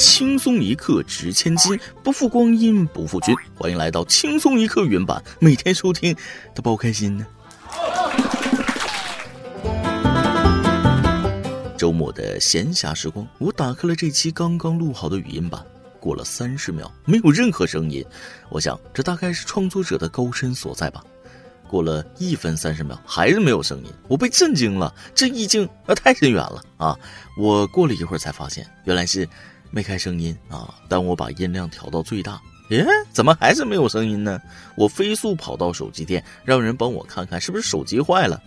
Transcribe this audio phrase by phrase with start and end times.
[0.00, 3.36] 轻松一刻值千金，不负光阴不负君。
[3.54, 6.16] 欢迎来到轻松一刻原版，每天收听
[6.54, 7.26] 都包开心呢。
[11.76, 15.62] 周末的闲暇时光，我打开了这期刚刚录好的语音版，
[16.00, 18.02] 过了三十秒，没有任何声音。
[18.48, 21.04] 我想，这大概是创作者的高深所在吧。
[21.68, 24.94] 过了一分三十秒，还是没有声音，我被震惊了。
[25.14, 26.98] 这意境那太深远了啊！
[27.36, 29.28] 我过了一会儿才发现，原来是
[29.70, 30.74] 没开声音啊。
[30.88, 34.40] 但我把音量调到最大，耶，怎么还是没有声音呢？
[34.74, 38.40] 我飞速跑到手机店，让人帮我看看是不是手机坏了。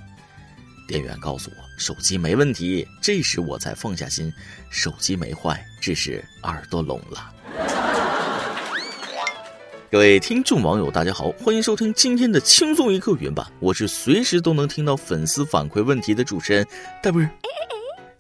[0.88, 2.86] 店员告诉我手机没问题。
[3.02, 4.32] 这时我才放下心，
[4.70, 7.32] 手机没坏，只是耳朵聋了。
[9.90, 13.46] 各位听众网友，大家好，欢迎收听今天的轻松一刻原版。
[13.60, 16.68] 我是随时都能听到粉丝反馈问题的主持人
[17.02, 17.22] 大波。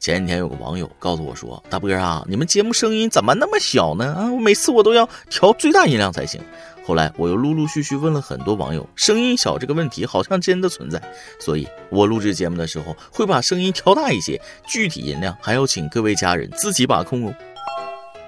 [0.03, 4.13] 前几天有个网友告诉我说：“大波啊，你们节目声音怎么那么小呢？
[4.13, 6.41] 啊，我每次我都要调最大音量才行。”
[6.85, 11.01] 后来我又陆陆续续问了很多网友，声音小这个问题好像真的存在，
[11.39, 14.37] 所以我录制节目的时候会把声音调大一些，
[14.67, 17.33] 具体音量还要请各位家人自己把控哦。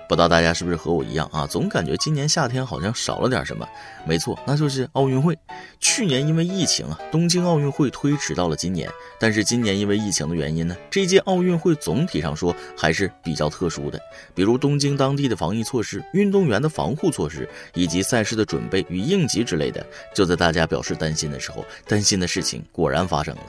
[0.08, 1.48] 不知道大家是不是和我一样啊？
[1.48, 3.68] 总感觉今年夏天好像少了点什么。
[4.06, 5.38] 没错，那就是奥运会。
[5.80, 8.90] 去年因为疫情啊，东京奥运会推迟到了今年。
[9.20, 14.00] 但是今年因为疫情的原因呢，这届奥运会总体上说还是比较特殊的。
[14.34, 23.42] 比如东京当地的防疫措施、运动员的防护措施以及赛事的准备与应急之类的，就在大家表示担心的时候，担心的事情果然发生了。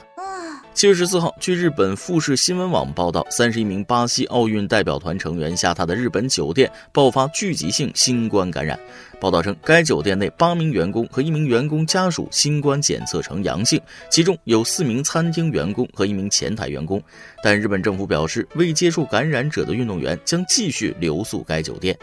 [0.77, 8.79] 七月十四号，据日本富士新闻网报道，三十一名巴西奥运代表团成员下榻的日本酒店爆发聚集性新冠感染。
[9.19, 17.01] 报道称，该酒店内八名员工和一名员工家属新冠检测呈阳性，其中有四名餐厅员工和一名前台员工。
[17.41, 21.97] 但日本政府表示，未接触感染者的运动员将继续留宿该酒店。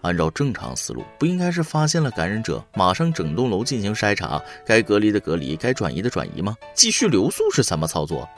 [0.00, 6.56] 按照正常思路，不应该是发现了感染者，马上整栋楼进行筛查，该隔离的隔离，该转移的转移吗？
[6.74, 8.28] 继续留宿是什么操作？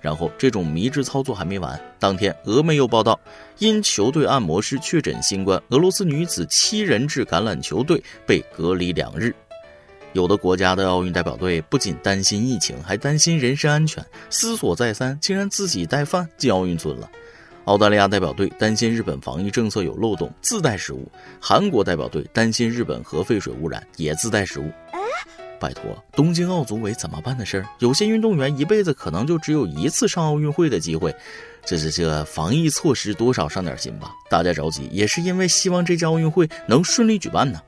[0.00, 3.20] 然后这种迷之操作还没完，当天俄媒又报道，
[3.58, 9.34] 因球队按摩师确诊新冠，俄罗斯女子七人制橄榄球队被隔离两日。
[10.12, 17.08] 有的国家的奥运代表队不仅担心疫情，还担心人身安全，思索再三，竟然自己带饭进奥运村了。
[17.70, 21.08] 澳大利亚代表队担心日本防疫政策有漏洞，自带食物；
[21.40, 24.68] 韩国代表队担心日本核废水污染，也自带食物。
[25.60, 27.66] 拜托，东京奥组委怎么办的事儿？
[27.78, 31.14] 有些运动员一辈子可能就只有一次上奥运会的机会，
[31.64, 34.10] 这这这防疫措施多少上点心吧？
[34.28, 37.60] 大家着急也是因为希望这届奥运会能顺利举办呢。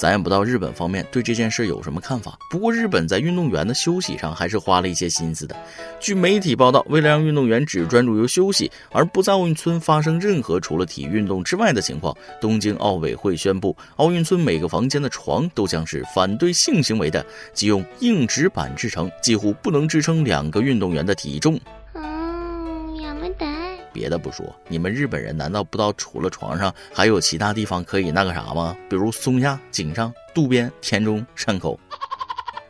[0.00, 2.38] 咱也不知道日本方面对这件事有什么看法。
[2.48, 5.54] 不过日本在运动员的休息上还是花了一些心思的。
[6.00, 17.22] 据媒体报道，为了让运动员只专注于休息，而不在奥运村发生任何除了体育运动之外的情况，东京奥委会宣布，奥运村每个房间的床都将是反对性行为的，
[17.52, 21.60] 即用硬纸板制成，几乎不能支撑两个运动员的体重。
[24.00, 28.74] 别的不说，你们日本人难道不知道除了床上还有其他地方可以那个啥吗？
[28.88, 31.78] 比如松下、井上、渡边、田中、山口。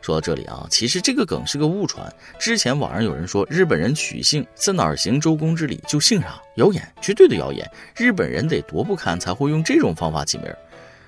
[0.01, 2.13] 说到这里啊，其实这个梗是个误传。
[2.37, 7.65] 之前网上有人说日本人取姓在哪儿行周公之礼就姓啥，谣言，绝对的谣言。
[7.95, 10.53] 日本人得多不堪才会用这种方法起名？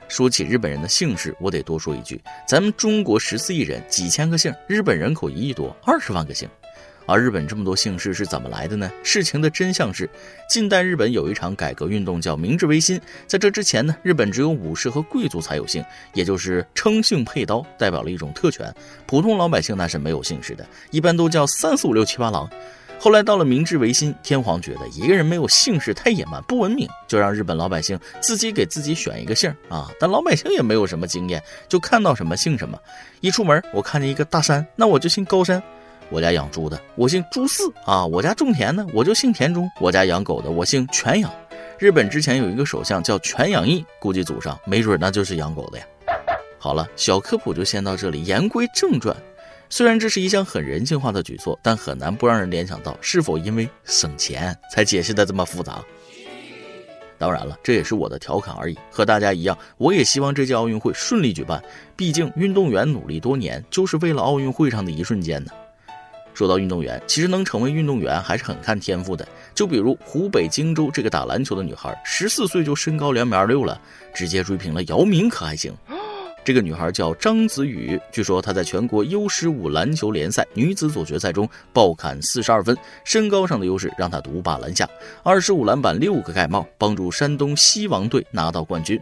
[0.08, 6.48] 说起日本人的姓氏，我得多说一句，咱们中国十四亿人，几千个姓，日本人口一亿多，二十万个姓。
[7.06, 8.90] 而日本这么多姓氏是怎么来的呢？
[9.04, 10.10] 事情的真相是，
[10.50, 13.00] 近代日本有一场改革运动叫明治维新。
[13.28, 15.84] 在这之前呢，日本只有武士和贵族才有姓，
[16.14, 18.74] 也就是称姓配刀，代表了一种特权。
[19.06, 22.50] 普通老百姓那是没有姓氏的，一般都叫三四五六七八郎。
[23.00, 29.90] 后来到了明治维新，天皇觉得一个人没有姓氏太野蛮不文明，就让日本老百姓自己给自己选一个姓啊。
[30.00, 32.80] 但老百姓也没有什么经验，就看到什么姓什么。
[33.20, 35.62] 一出门，我看见一个大山，那我就姓高山。
[36.14, 41.34] 我家养猪的，我姓朱四啊；我家种田的，我就姓田中；我家养狗的，我姓全养。
[41.80, 45.86] 日本之前有一个首相叫全养义，估计祖上没准那就是养狗的呀。
[46.60, 48.24] 好了，小科普就先到这里。
[48.24, 49.18] 言归正传，
[49.72, 55.84] 虽然这是一项很人性化的举措，但很难不让人联想到是否因为省钱才解释的这么复杂。
[57.18, 58.78] 当然了，这也是我的调侃而已。
[58.92, 61.60] 和大家一样，我也希望这届奥运会顺利举办。
[61.96, 65.52] 毕竟运动员努力多年，就是为了奥运会上的一瞬间呢。
[66.34, 69.28] 说到运动员，其实能成为运动员还是很看天赋的。
[69.54, 73.80] 就比如湖北荆州这个打篮球的女孩，十四岁就身高两米二六了，
[74.14, 75.74] 直接追平了姚明，可还行？
[76.46, 82.76] 这个女孩叫张子雨，据说她在全国 U 十五篮球联赛女子组决赛中暴砍四十二分，
[83.06, 84.86] 身高上的优势让她独霸篮下，
[85.24, 89.00] 二十五篮板六个盖帽，帮助山东西王队拿到冠军。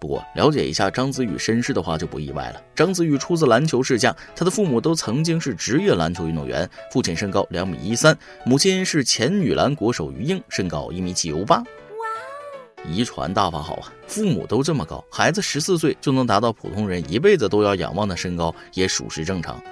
[0.00, 2.62] 不过，了解一下张子宇身世的话就不意外了。
[2.74, 6.68] 张子宇出自篮球世家，他的父母都曾经是职业篮球运动员。
[6.90, 8.16] 父亲身高两米一三，
[8.46, 11.62] 母亲是前女篮国手于英，身高一米九八。
[12.88, 13.92] 遗传大法好啊！
[14.06, 19.62] 父母都这么高，孩子十四岁就能达到普通人一辈子都要仰望的身高，也属实正常。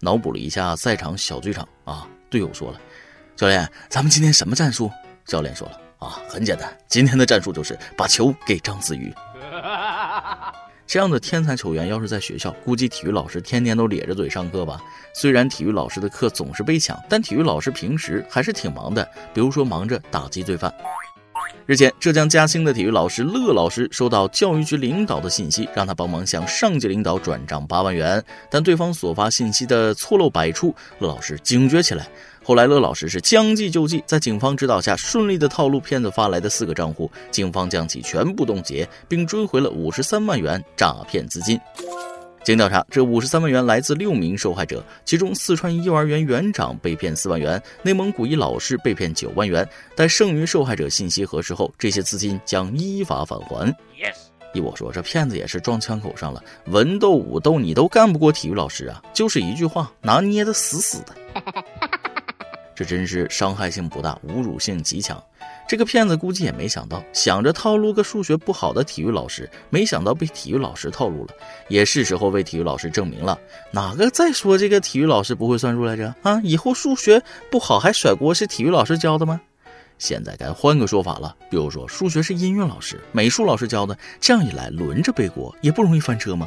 [0.00, 2.80] 脑补了一下赛场小剧场啊，队友说了
[3.36, 4.90] ：“教练，咱们今天什么战术？”
[5.26, 9.12] 教练说了：“啊，很简单，今天的战术就是把球给张子宇。”
[10.86, 14.80] 这样的天才球员要是在学校，估计体育老师天天都咧着嘴上课吧。
[15.12, 20.72] 虽然体育老师的课总是被抢，但体育老师平时还是挺忙的，比如说忙着打击罪犯。
[21.66, 32.06] 日前，浙江嘉兴的体育老师乐老师收到教育局领导的信息，让他帮忙向上级领导转账八万元，但对方所发信息的错漏百出，乐老师警觉起来。
[32.44, 41.58] 后来，乐老师是将计就计，在警方指导下，顺利的套路骗子发来的四个账户，警方将其全部冻结，并追回了五十三万元诈骗资金。
[42.46, 49.68] 经调查，这五十三万元来自六名受害者，其中四川幼儿园园长被骗四万元，内蒙古一老师被骗九万元。
[49.96, 53.74] 待剩余受害者信息核实后，这些资金将依法返还。
[54.54, 59.02] 依我说，这骗子也是撞枪口上了，文斗武斗你都干不过体育老师啊！
[59.12, 61.14] 就是一句话，拿捏的死死的。
[62.76, 65.20] 这真是伤害性不大，侮辱性极强。
[65.66, 71.34] 这个骗子估计也没想到，想着套路个数学不好的体育老师，没想到被体育老师套路了。
[71.68, 73.36] 也是时候为体育老师证明了，
[73.72, 76.14] 哪个再说这个体育老师不会算数来着？
[76.22, 77.20] 啊，以后数学
[77.50, 79.40] 不好还甩锅是体育老师教的吗？
[79.98, 86.46] 现在该换个说法了，比如说数学是音乐老师、美术老师教的，这样一来轮着背锅，也不容易翻车吗？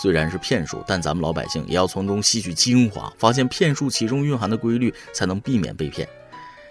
[0.00, 6.08] 虽然是骗术，但咱们老百姓也要从中吸取精华，发现骗术其中蕴含的规律，才能避免被骗。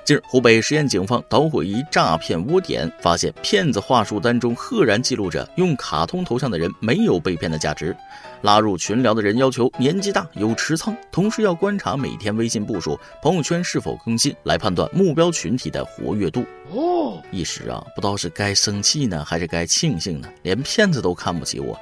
[0.04, 7.96] 近日，湖北十堰警方捣毁一诈骗窝点，发现骗子话术单中赫然记录着用卡通头像的人没有被骗的价值。
[8.42, 16.44] 拉入群聊的人要求年纪大、有持仓，同时要观察每天微信步数、朋友圈是否更新，来判断目标群体的活跃度。
[16.72, 20.28] 哦，一时啊，不知道是该生气呢，还是该庆幸呢？
[20.42, 21.80] 连骗子都看不起我。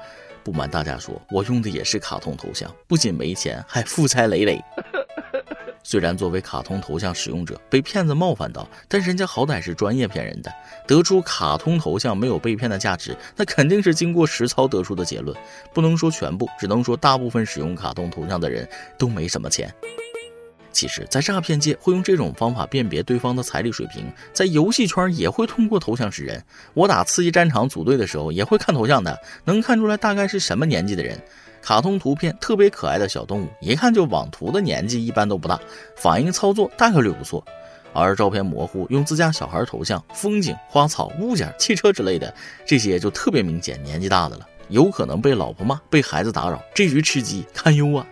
[0.47, 4.63] 不瞒大家说，我用的也是卡通头像，不仅没钱，还负债累累。
[5.83, 10.49] 虽然作为卡通头像使用者被骗子冒犯到，但人家好歹是专业骗人的，
[10.87, 15.35] 得出卡通头像没有被骗的价值，那肯定是经过实操得出的结论。
[15.73, 18.65] 不能说全部，只能说大部分使用卡通头像的人
[18.97, 19.69] 都没什么钱。
[20.77, 26.39] 其实，在诈骗界会用这种方法辨别对方的财力水平，在游戏圈也会通过头像识人。
[26.75, 31.19] 我打刺激战场组队的时候也会看头像的，能看出来大概是什么年纪的人。
[31.63, 35.59] 卡通图片特别可爱的小动物，一看就网图的年纪一般都不大，
[35.95, 37.43] 反应操作大概率不错。
[37.91, 42.31] 而照片模糊，用自家小孩头像、风景、花草、物件、汽车之类的，
[42.67, 48.05] 这些就特别明显年纪大的了，有可能被老婆骂、被孩子打扰，这局吃鸡堪忧啊！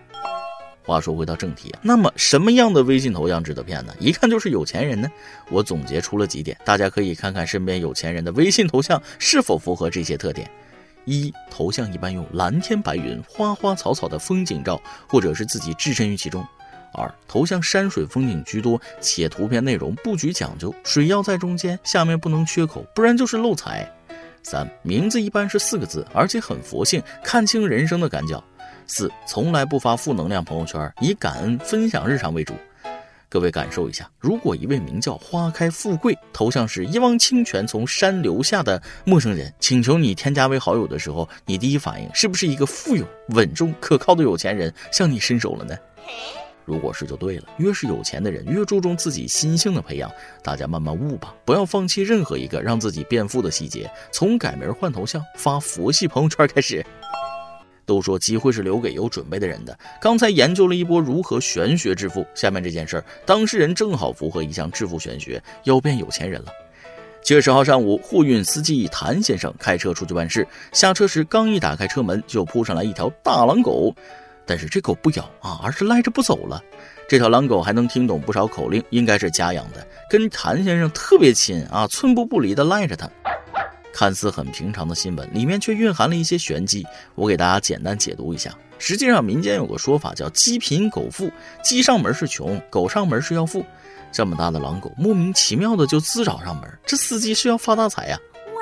[0.86, 3.94] 话说回到正题啊，那么什么样的微信头像值得骗呢？
[4.00, 5.10] 一看就是有钱人呢。
[5.50, 10.50] 我总结出了几点，大家可以看看身边有钱人的微信头像是否符合这些特点。
[11.06, 16.46] 一、头像一般用蓝天白云、花花草草的风景照，或者是自己置身于其中。
[16.94, 23.92] 二、头像山水风景居多，且图片内容布局讲究，水要在中间，下面不能缺口，不然就是漏财。
[24.44, 28.44] 三、名字一般是四个字，而且很佛性，看清人生的感脚。
[28.88, 32.54] 四从来不发负能量朋友圈，以感恩分享日常为主。
[33.28, 45.76] 各位感受一下，如果一位名叫花开富贵，头像是一汪清泉从山流下的陌生人，请求你添加为好友的时候，你第一反应是不是一个富有、稳重、可靠的有钱人向你伸手了呢？
[46.64, 50.10] 如果是就对了，越是有钱的人，越注重自己心性的培养。
[50.42, 56.86] 大家慢慢悟吧，不要放弃任何一个让自己变富的细节，从改名换头像、发佛系朋友圈开始。
[57.86, 59.78] 都说机会是留给有准备的人的。
[60.02, 66.52] 刚才研究了一波如何玄学致富，下面这件事儿，当事人正好符合一项致富玄学，要变有钱人了。
[67.22, 73.96] 七月十号上午，货运司机谭先生开车出去办事，下车时刚一打开车门，就扑上来一条大狼狗，
[74.46, 76.62] 但是这狗不咬啊，而是赖着不走了。
[77.08, 83.10] 这条狼狗还能听懂不少口令，应该是家养的，跟谭先生特别亲啊，寸步不离的赖着他。
[83.96, 86.86] 看似很平常的新闻，里面却蕴含了一些玄机。
[87.16, 88.54] 我给大家简单解读一下。
[88.78, 91.32] 实际上，民间有个说法叫“鸡贫狗富”，
[91.64, 93.66] 鸡上门是穷，狗上门是要富。
[94.12, 98.20] 这么大的狼狗，莫名其妙的就自找上门，这司机是要发大财呀！
[98.48, 98.62] 哇！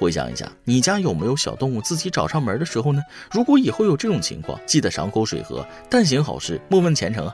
[0.00, 3.00] 回想一下，你家有没有小动物自己找上门的时候呢？
[3.30, 7.32] 如果以后有这种情况，记得赏口水喝，但行好事，莫问前程啊！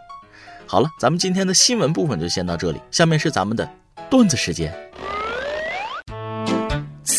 [0.67, 3.67] 好了，咱们今天的新闻部分就先到这里，下面是咱们的
[4.11, 4.71] 段子时间，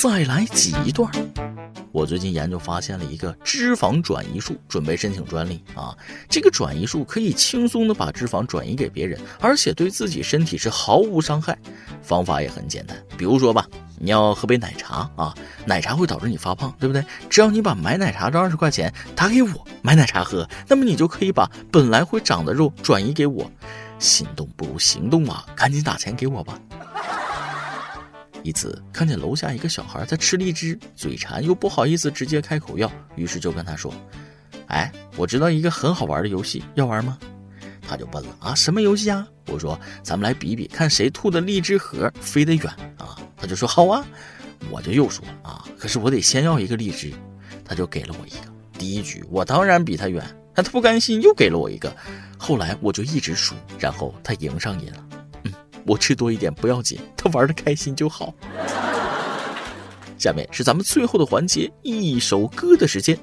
[0.02, 1.12] 再来挤一段。
[1.92, 5.94] 我最近研究发现了一个脂肪转移术，准备申请专利啊！
[6.30, 11.58] 这个转移术可以轻松的把脂肪转移给别人，而且对自己身体是毫无伤害。
[12.02, 13.68] 方法也很简单，比如说吧，
[14.00, 17.04] 你要喝杯奶茶啊，奶茶会导致你发胖，对不对？
[17.30, 23.52] 只要你把买奶茶这二十块钱打给我买奶茶喝，那么你就可以把本来会长的肉转移给我。
[23.98, 26.58] 心动不如行动啊，赶紧打钱给我吧！
[28.50, 33.94] 一次看见楼下一个小孩在吃荔枝，嘴馋又不好意思直接开口要，于是就跟他说
[34.66, 37.16] ：“哎，我知道一个很好玩的游戏，要玩吗？”
[37.88, 42.66] 他就问了：“啊，什么游戏啊？”我说：“咱们来比比，看谁吐的荔枝核飞得远
[42.98, 44.04] 啊！”他就说：“好啊。”
[44.72, 47.14] 我就又说：“啊，可是我得先要一个荔枝。”
[47.64, 48.52] 他就给了我一个。
[48.80, 50.26] 第一局我当然比他远，
[50.56, 51.96] 但他不甘心，又给了我一个。
[52.36, 55.06] 后来我就一直输，然后他赢上瘾了。
[55.86, 58.34] 我吃多一点不要紧，他玩的开心就好。
[60.18, 63.18] 下面是咱们最后的环节，一首歌的时间。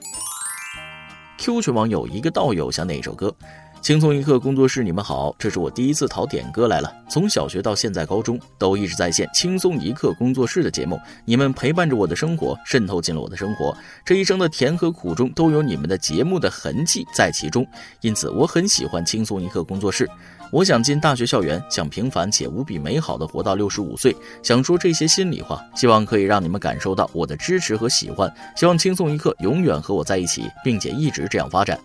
[1.39, 3.35] Q 群网友一个道友想点一首歌。
[3.81, 6.93] 轻松一刻工作室，你们好，这是我第一次淘点歌来了。
[7.09, 13.77] 从小学到现在高中，都一直在线轻松一刻工作室的节目，你们陪伴着我的生活，渗透进了我的生活。
[14.05, 17.65] 这一生的甜和苦中，都有你们的节目的痕迹在其中，
[18.01, 20.09] 因此我很喜欢轻松一刻工作室。
[20.51, 28.33] 我想进大学校园，想平凡且无比美好的活到六十五岁，想说这些心里话，希望可以让你们感受到我的支持和喜欢。
[28.57, 31.79] 希望轻松一刻永远和我在一起，并且一直这样发展。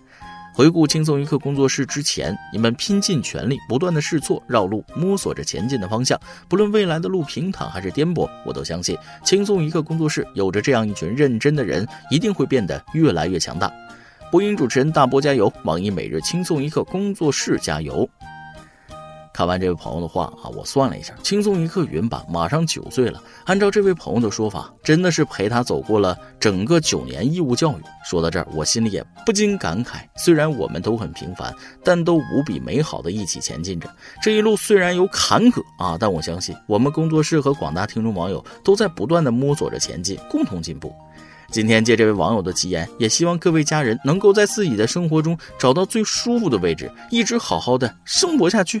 [0.54, 6.20] 回顾轻松一刻工作室之前，你们拼尽全力，不断的试错、绕路，摸索着前进的方向。
[6.46, 13.72] 不论未来的路平坦还是颠簸，我都相信轻松一刻工作室有着这样一群认真的人，一定会变得越来越强大。
[14.30, 18.08] 播音主持人大波加油，网易每日轻松一刻工作室加油。
[19.32, 23.22] 看完这位朋友的话啊，我算了一下，轻松一刻云版马上九岁了。
[23.44, 27.82] 按照这位朋友的说法，真的是陪他走过了整个九年义务教育。
[28.04, 33.88] 说到这儿，我心里也不禁感慨：虽然我们都很平凡，但都无比美好的一起前进着。
[34.22, 40.94] 这一路虽然有坎坷啊，但我相信我们工作室和广大听众网友都在不断的摸索着前进，共同进步。
[41.50, 48.80] 今天借这位网友的吉言，也希望各位家人能够在自己的生活中找到最舒服的位置，一直好好的生活下去。